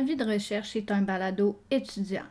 [0.00, 2.24] Avis de recherche est un balado étudiant.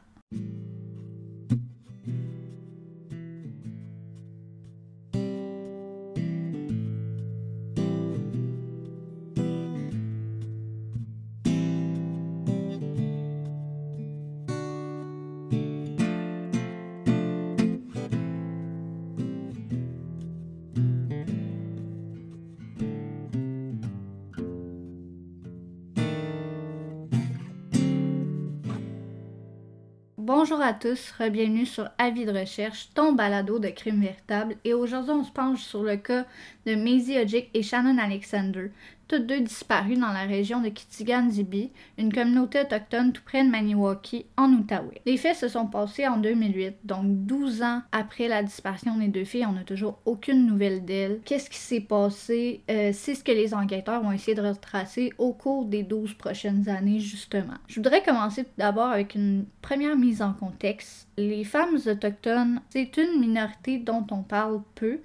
[30.41, 34.55] Bonjour à tous, bienvenue sur Avis de recherche, ton balado de crime véritable.
[34.63, 36.25] Et aujourd'hui, on se penche sur le cas
[36.65, 38.71] de Maisie Ojic et Shannon Alexander,
[39.09, 44.27] toutes deux disparues dans la région de Kitigan-Zibi, une communauté autochtone tout près de Maniwaki,
[44.37, 45.01] en Outaouais.
[45.05, 49.25] Les faits se sont passés en 2008, donc 12 ans après la disparition des deux
[49.25, 51.19] filles, on n'a toujours aucune nouvelle d'elles.
[51.25, 52.61] Qu'est-ce qui s'est passé?
[52.69, 56.69] Euh, c'est ce que les enquêteurs vont essayer de retracer au cours des 12 prochaines
[56.69, 57.55] années, justement.
[57.67, 61.07] Je voudrais commencer tout d'abord avec une première mise en contexte.
[61.17, 64.99] Les femmes autochtones, c'est une minorité dont on parle peu,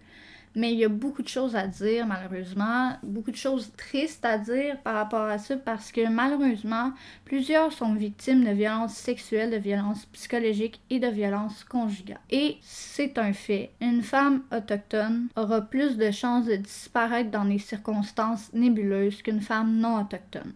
[0.55, 4.38] mais il y a beaucoup de choses à dire, malheureusement, beaucoup de choses tristes à
[4.38, 6.92] dire par rapport à ça, parce que malheureusement,
[7.24, 12.20] plusieurs sont victimes de violences sexuelles, de violences psychologiques et de violences conjugales.
[12.30, 13.70] Et c'est un fait.
[13.80, 19.77] Une femme autochtone aura plus de chances de disparaître dans des circonstances nébuleuses qu'une femme
[19.77, 20.52] non autochtone.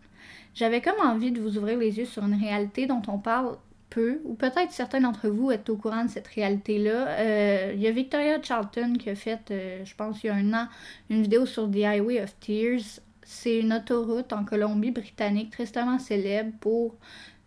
[0.55, 3.57] J'avais comme envie de vous ouvrir les yeux sur une réalité dont on parle
[3.91, 7.09] peu, ou peut-être certains d'entre vous êtes au courant de cette réalité-là.
[7.09, 10.35] Euh, il y a Victoria Charlton qui a fait, euh, je pense, il y a
[10.35, 10.69] un an,
[11.11, 13.01] une vidéo sur The Highway of Tears.
[13.23, 16.97] C'est une autoroute en Colombie-Britannique tristement célèbre pour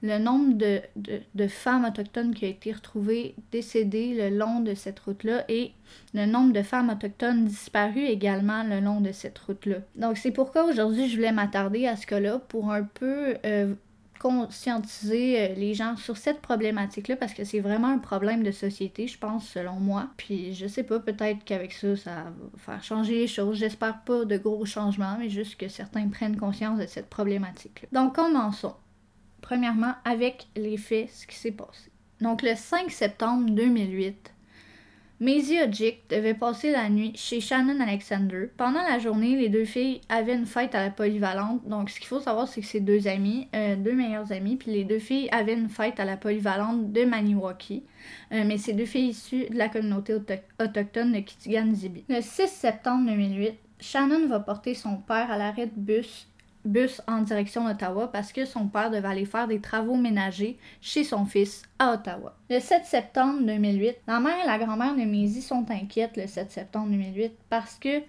[0.03, 4.99] le nombre de, de, femmes autochtones qui ont été retrouvées décédées le long de cette
[4.99, 5.73] route-là et
[6.13, 9.77] le nombre de femmes autochtones disparues également le long de cette route-là.
[9.95, 13.75] Donc c'est pourquoi aujourd'hui je voulais m'attarder à ce cas-là pour un peu euh,
[14.21, 19.07] conscientiser euh, les gens sur cette problématique-là parce que c'est vraiment un problème de société,
[19.07, 20.09] je pense, selon moi.
[20.15, 23.57] Puis je sais pas, peut-être qu'avec ça, ça va faire changer les choses.
[23.57, 27.89] J'espère pas de gros changements, mais juste que certains prennent conscience de cette problématique-là.
[27.91, 28.75] Donc commençons.
[29.41, 31.89] Premièrement, avec les faits, ce qui s'est passé.
[32.21, 34.31] Donc le 5 septembre 2008,
[35.21, 38.49] Maisie Ojic devait passer la nuit chez Shannon Alexander.
[38.57, 41.63] Pendant la journée, les deux filles avaient une fête à la polyvalente.
[41.67, 44.71] Donc, ce qu'il faut savoir, c'est que c'est deux amis, euh, deux meilleures amies, puis
[44.71, 47.83] les deux filles avaient une fête à la polyvalente de Maniwaki.
[48.31, 50.15] Euh, mais c'est deux filles issues de la communauté
[50.59, 52.03] autochtone de Kitigan-Zibi.
[52.09, 56.30] Le 6 septembre 2008, Shannon va porter son père à l'arrêt de bus
[56.65, 61.03] bus en direction d'Ottawa parce que son père devait aller faire des travaux ménagers chez
[61.03, 62.35] son fils à Ottawa.
[62.49, 66.51] Le 7 septembre 2008, la mère et la grand-mère de Maisie sont inquiètes le 7
[66.51, 68.01] septembre 2008 parce que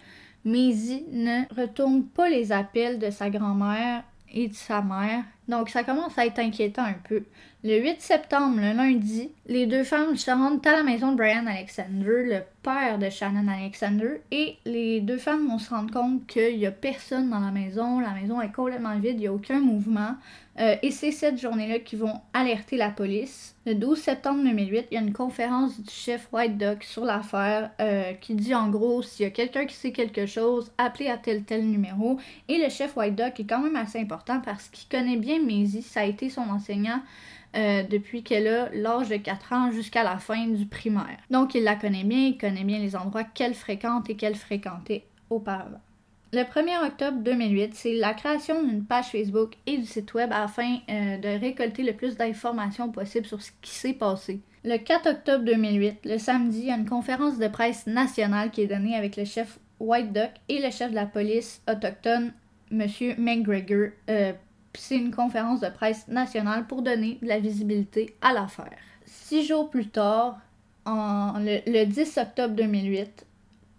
[0.45, 4.03] Maisie ne retourne pas les appels de sa grand-mère
[4.33, 5.25] et de sa mère.
[5.49, 7.25] Donc ça commence à être inquiétant un peu.
[7.65, 11.47] Le 8 septembre, le lundi, les deux femmes se rendent à la maison de Brian
[11.47, 16.59] Alexander, le père de Shannon Alexander, et les deux femmes vont se rendre compte qu'il
[16.59, 19.61] n'y a personne dans la maison, la maison est complètement vide, il n'y a aucun
[19.61, 20.17] mouvement.
[20.59, 23.55] Euh, et c'est cette journée-là qu'ils vont alerter la police.
[23.65, 27.71] Le 12 septembre 2008, il y a une conférence du chef White Duck sur l'affaire
[27.81, 31.17] euh, qui dit en gros s'il y a quelqu'un qui sait quelque chose, appelez à
[31.17, 32.19] tel tel numéro.
[32.49, 35.83] Et le chef White Duck est quand même assez important parce qu'il connaît bien Maisie,
[35.83, 37.01] ça a été son enseignant.
[37.55, 41.19] Euh, depuis qu'elle a l'âge de 4 ans jusqu'à la fin du primaire.
[41.31, 45.05] Donc il la connaît bien, il connaît bien les endroits qu'elle fréquente et qu'elle fréquentait
[45.29, 45.81] auparavant.
[46.33, 50.79] Le 1er octobre 2008, c'est la création d'une page Facebook et du site web afin
[50.89, 54.41] euh, de récolter le plus d'informations possible sur ce qui s'est passé.
[54.65, 58.63] Le 4 octobre 2008, le samedi, il y a une conférence de presse nationale qui
[58.63, 62.33] est donnée avec le chef White Duck et le chef de la police autochtone,
[62.71, 62.87] M.
[63.19, 63.89] McGregor.
[64.09, 64.33] Euh,
[64.75, 68.79] c'est une conférence de presse nationale pour donner de la visibilité à l'affaire.
[69.05, 70.39] Six jours plus tard,
[70.85, 73.27] en, le 10 octobre 2008,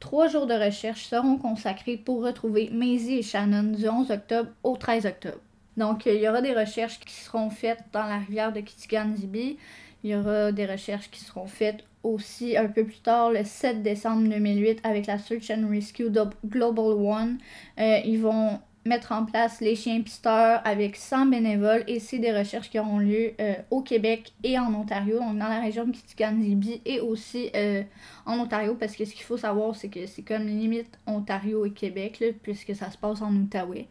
[0.03, 4.75] Trois jours de recherche seront consacrés pour retrouver Maisie et Shannon du 11 octobre au
[4.75, 5.39] 13 octobre.
[5.77, 9.57] Donc, il y aura des recherches qui seront faites dans la rivière de Kitigan-Zibi.
[10.03, 13.81] Il y aura des recherches qui seront faites aussi un peu plus tard, le 7
[13.81, 16.09] décembre 2008, avec la Search and Rescue
[16.45, 17.37] Global One.
[17.79, 22.37] Euh, ils vont mettre en place les chiens pisteurs avec 100 bénévoles et c'est des
[22.37, 25.91] recherches qui auront lieu euh, au Québec et en Ontario, donc dans la région de
[25.91, 27.83] Kitigan-Zibi et aussi euh,
[28.25, 31.71] en Ontario parce que ce qu'il faut savoir c'est que c'est comme limite Ontario et
[31.71, 33.87] Québec puisque ça se passe en Outaouais.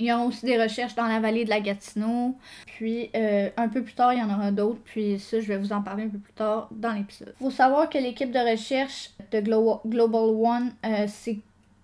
[0.00, 2.36] Il y aura aussi des recherches dans la vallée de la Gatineau.
[2.66, 4.78] Puis euh, un peu plus tard, il y en aura d'autres.
[4.84, 7.34] Puis ça, je vais vous en parler un peu plus tard dans l'épisode.
[7.40, 10.72] Il faut savoir que l'équipe de recherche de Global One,
[11.08, 11.38] c'est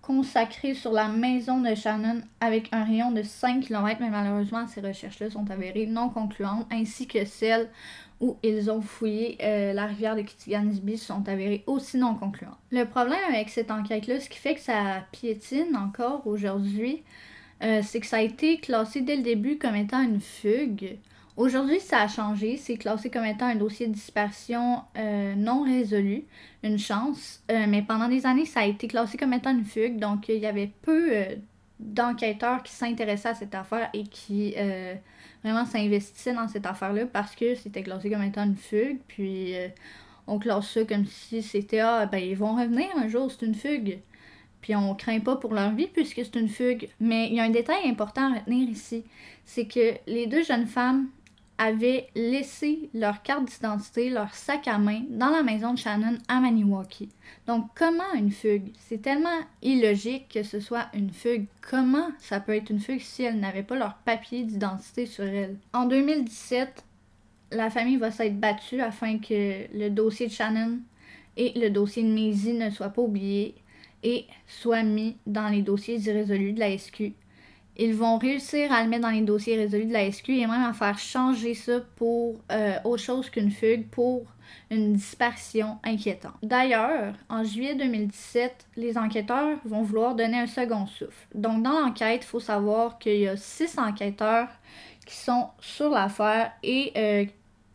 [0.07, 4.83] consacré sur la maison de Shannon avec un rayon de 5 km, mais malheureusement, ces
[4.83, 7.71] recherches-là sont avérées non concluantes, ainsi que celles
[8.21, 12.59] où ils ont fouillé euh, la rivière de Kitigansby sont avérées aussi non concluantes.
[12.71, 17.03] Le problème avec cette enquête-là, ce qui fait que ça piétine encore aujourd'hui,
[17.63, 20.99] euh, c'est que ça a été classé dès le début comme étant une fugue.
[21.37, 22.57] Aujourd'hui, ça a changé.
[22.57, 26.25] C'est classé comme étant un dossier de dispersion euh, non résolu.
[26.63, 27.43] Une chance.
[27.51, 29.99] Euh, mais pendant des années, ça a été classé comme étant une fugue.
[29.99, 31.13] Donc, il y avait peu
[31.81, 34.55] d'enquêteurs qui s'intéressaient à cette affaire et qui
[35.43, 38.99] vraiment s'investissaient dans cette affaire-là parce que c'était classé comme étant une fugue.
[39.09, 39.55] Puis,
[40.27, 43.55] on classe ça comme si c'était Ah, ben, ils vont revenir un jour, c'est une
[43.55, 43.99] fugue
[44.65, 46.89] puis on craint pas pour leur vie puisque c'est une fugue.
[46.99, 49.05] Mais il y a un détail important à retenir ici,
[49.45, 51.09] c'est que les deux jeunes femmes
[51.59, 56.41] avaient laissé leur carte d'identité, leur sac à main dans la maison de Shannon à
[56.41, 57.09] Maniwaki.
[57.47, 58.73] Donc comment une fugue?
[58.79, 61.47] C'est tellement illogique que ce soit une fugue.
[61.61, 65.57] Comment ça peut être une fugue si elles n'avaient pas leur papier d'identité sur elles
[65.73, 66.85] En 2017,
[67.53, 70.79] la famille va s'être battue afin que le dossier de Shannon
[71.37, 73.55] et le dossier de Maisie ne soient pas oubliés
[74.03, 77.13] et soit mis dans les dossiers irrésolus de la SQ.
[77.77, 80.63] Ils vont réussir à le mettre dans les dossiers résolus de la SQ et même
[80.63, 84.27] à faire changer ça pour euh, autre chose qu'une fugue, pour
[84.71, 86.35] une disparition inquiétante.
[86.43, 91.27] D'ailleurs, en juillet 2017, les enquêteurs vont vouloir donner un second souffle.
[91.35, 94.49] Donc, dans l'enquête, il faut savoir qu'il y a six enquêteurs
[95.05, 97.25] qui sont sur l'affaire et euh,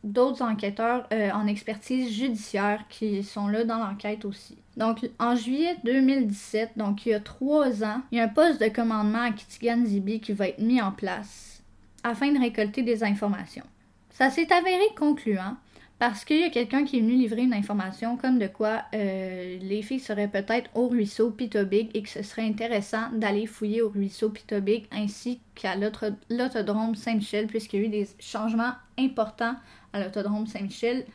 [0.04, 4.58] d'autres enquêteurs euh, en expertise judiciaire qui sont là dans l'enquête aussi.
[4.80, 8.62] Donc, en juillet 2017, donc il y a trois ans, il y a un poste
[8.62, 11.62] de commandement à Kitigan Zibi qui va être mis en place
[12.02, 13.66] afin de récolter des informations.
[14.10, 15.58] Ça s'est avéré concluant
[16.00, 19.60] parce qu'il y a quelqu'un qui est venu livrer une information comme de quoi euh,
[19.62, 23.90] les filles seraient peut-être au ruisseau Pitobig et que ce serait intéressant d'aller fouiller au
[23.90, 29.56] ruisseau Pitobig ainsi qu'à l'autodrome Saint-Michel puisqu'il y a eu des changements importants
[29.92, 31.06] à l'autodrome Saint-Michel.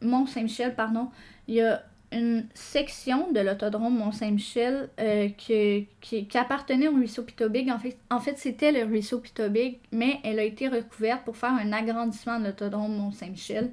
[0.00, 1.10] Mont-Saint-Michel, pardon.
[1.46, 7.70] Il y a une section de l'autodrome Mont-Saint-Michel euh, qui, qui, appartenait au ruisseau Pitobig.
[7.70, 11.52] En fait, en fait c'était le ruisseau Pitobig, mais elle a été recouverte pour faire
[11.52, 13.70] un agrandissement de l'autodrome Mont-Saint-Michel.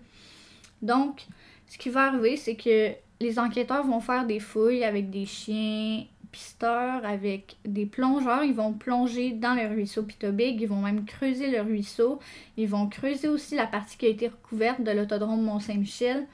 [0.81, 1.25] Donc,
[1.67, 6.03] ce qui va arriver, c'est que les enquêteurs vont faire des fouilles avec des chiens
[6.31, 8.43] pisteurs, avec des plongeurs.
[8.43, 10.61] Ils vont plonger dans le ruisseau Pitobig.
[10.61, 12.19] Ils vont même creuser le ruisseau.
[12.57, 16.27] Ils vont creuser aussi la partie qui a été recouverte de l'autodrome Mont-Saint-Michel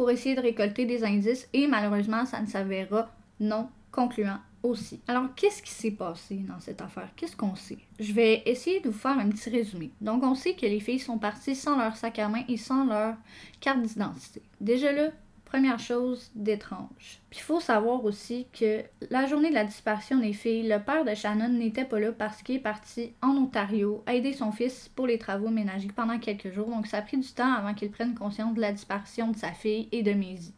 [0.00, 4.98] pour essayer de récolter des indices et malheureusement, ça ne s'avérera non concluant aussi.
[5.06, 7.10] Alors, qu'est-ce qui s'est passé dans cette affaire?
[7.16, 7.76] Qu'est-ce qu'on sait?
[7.98, 9.90] Je vais essayer de vous faire un petit résumé.
[10.00, 12.86] Donc, on sait que les filles sont parties sans leur sac à main et sans
[12.86, 13.14] leur
[13.60, 14.40] carte d'identité.
[14.58, 15.10] Déjà là,
[15.50, 17.18] Première chose d'étrange.
[17.28, 21.04] Puis il faut savoir aussi que la journée de la disparition des filles, le père
[21.04, 25.08] de Shannon n'était pas là parce qu'il est parti en Ontario aider son fils pour
[25.08, 26.68] les travaux ménagers pendant quelques jours.
[26.68, 29.50] Donc ça a pris du temps avant qu'il prenne conscience de la disparition de sa
[29.50, 30.54] fille et de Maisie.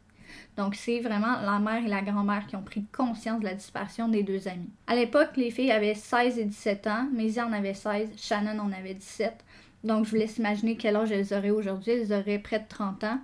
[0.58, 4.08] Donc, c'est vraiment la mère et la grand-mère qui ont pris conscience de la disparition
[4.08, 4.70] des deux amis.
[4.86, 7.08] À l'époque, les filles avaient 16 et 17 ans.
[7.12, 9.32] Maisie en avait 16, Shannon en avait 17.
[9.84, 11.92] Donc, je vous laisse imaginer quel âge elles auraient aujourd'hui.
[11.92, 13.18] Elles auraient près de 30 ans.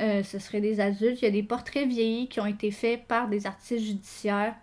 [0.00, 1.20] Euh, ce seraient des adultes.
[1.22, 4.54] Il y a des portraits vieillis qui ont été faits par des artistes judiciaires.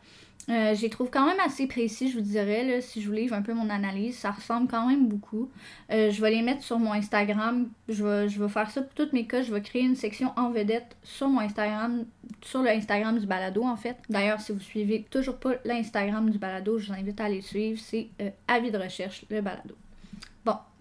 [0.48, 3.42] Euh, je trouve quand même assez précis, je vous dirais, si je vous livre un
[3.42, 4.16] peu mon analyse.
[4.16, 5.50] Ça ressemble quand même beaucoup.
[5.92, 7.68] Euh, je vais les mettre sur mon Instagram.
[7.90, 9.42] Je vais, faire ça pour toutes mes cas.
[9.42, 12.06] Je vais créer une section en vedette sur mon Instagram,
[12.42, 13.98] sur le Instagram du balado, en fait.
[14.10, 17.80] D'ailleurs, si vous suivez toujours pas l'Instagram du balado, je vous invite à aller suivre.
[17.84, 18.10] C'est
[18.48, 19.76] Avis de recherche, le balado.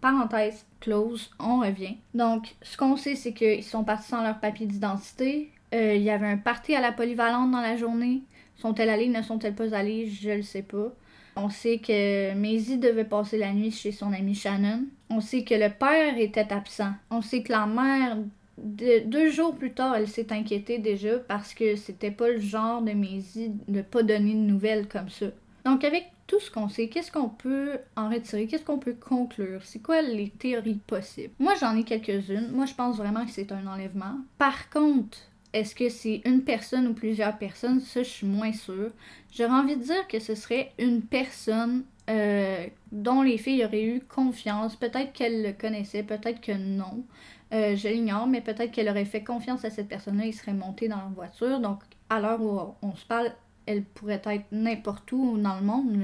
[0.04, 1.96] Parenthèse close, on revient.
[2.12, 5.50] Donc, ce qu'on sait, c'est qu'ils sont partis sans leur papier d'identité.
[5.74, 8.20] Euh, il y avait un party à la polyvalente dans la journée.
[8.56, 10.92] Sont-elles allées, ne sont-elles pas allées, je le sais pas.
[11.36, 14.84] On sait que Maisie devait passer la nuit chez son ami Shannon.
[15.08, 16.92] On sait que le père était absent.
[17.10, 18.18] On sait que la mère,
[18.58, 22.92] deux jours plus tard, elle s'est inquiétée déjà parce que c'était pas le genre de
[22.92, 25.28] Maisie de pas donner de nouvelles comme ça.
[25.64, 29.60] Donc avec tout ce qu'on sait, qu'est-ce qu'on peut en retirer, qu'est-ce qu'on peut conclure,
[29.64, 31.34] c'est quoi les théories possibles?
[31.38, 32.50] Moi, j'en ai quelques-unes.
[32.52, 34.18] Moi, je pense vraiment que c'est un enlèvement.
[34.38, 35.18] Par contre,
[35.52, 37.80] est-ce que c'est une personne ou plusieurs personnes?
[37.80, 38.90] Ça, je suis moins sûre.
[39.32, 44.00] J'aurais envie de dire que ce serait une personne euh, dont les filles auraient eu
[44.00, 44.76] confiance.
[44.76, 47.04] Peut-être qu'elles le connaissaient, peut-être que non.
[47.52, 50.88] Euh, je l'ignore, mais peut-être qu'elle aurait fait confiance à cette personne-là, ils seraient montés
[50.88, 51.60] dans leur voiture.
[51.60, 51.80] Donc,
[52.10, 53.30] à l'heure où on se parle,
[53.66, 56.02] elle pourrait être n'importe où dans le monde,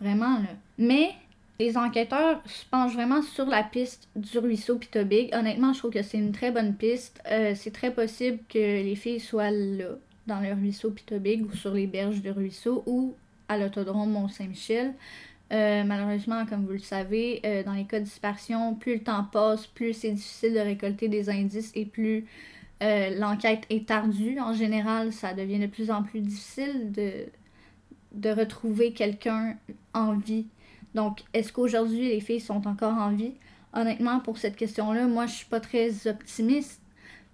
[0.00, 0.38] vraiment.
[0.78, 1.10] Mais
[1.58, 5.32] les enquêteurs se penchent vraiment sur la piste du ruisseau Pitobig.
[5.34, 7.20] Honnêtement, je trouve que c'est une très bonne piste.
[7.30, 9.90] Euh, c'est très possible que les filles soient là.
[10.26, 13.14] dans le ruisseau Pitobig ou sur les berges du ruisseau ou
[13.48, 14.94] à l'autodrome Mont-Saint-Michel.
[15.52, 19.24] Euh, malheureusement, comme vous le savez, euh, dans les cas de dispersion, plus le temps
[19.24, 22.26] passe, plus c'est difficile de récolter des indices et plus
[22.82, 24.38] euh, l'enquête est tardue.
[24.40, 27.26] En général, ça devient de plus en plus difficile de,
[28.12, 29.56] de retrouver quelqu'un
[29.92, 30.46] en vie.
[30.94, 33.34] Donc, est-ce qu'aujourd'hui les filles sont encore en vie?
[33.72, 36.80] Honnêtement, pour cette question-là, moi, je suis pas très optimiste.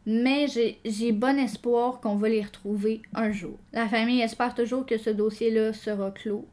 [0.07, 0.47] Mais
[0.85, 3.59] j'ai bon espoir qu'on va les retrouver un jour.
[3.75, 6.47] La famille espère toujours que ce dossier-là sera clos.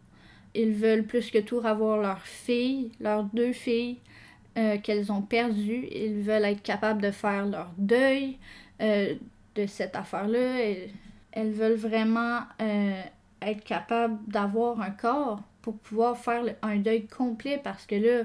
[0.53, 3.97] Ils veulent plus que tout avoir leurs filles, leurs deux filles
[4.57, 5.87] euh, qu'elles ont perdues.
[5.91, 8.37] Ils veulent être capables de faire leur deuil
[8.81, 9.15] euh,
[9.55, 10.59] de cette affaire-là.
[11.31, 13.01] Elles, veulent vraiment euh,
[13.41, 18.23] être capables d'avoir un corps pour pouvoir faire un deuil complet parce que là,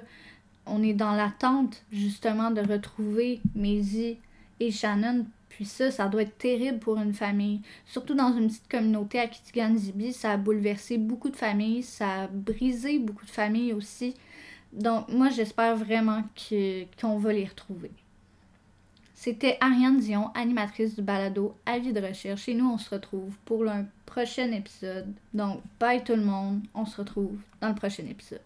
[0.67, 4.19] on est dans l'attente justement de retrouver Maisie
[4.61, 5.27] et Shannon.
[5.49, 7.61] Puis ça, ça doit être terrible pour une famille.
[7.85, 12.27] Surtout dans une petite communauté à Kitigan-Zibi, ça a bouleversé beaucoup de familles, ça a
[12.29, 14.15] brisé beaucoup de familles aussi.
[14.73, 16.23] Donc moi, j'espère vraiment
[17.01, 17.91] qu'on va les retrouver.
[19.23, 22.49] C'était Ariane Dion, animatrice du balado Avis de recherche.
[22.49, 25.15] Et nous, on se retrouve pour un prochain épisode.
[25.33, 26.63] Donc, bye tout le monde.
[26.75, 28.43] On se retrouve dans le prochain épisode.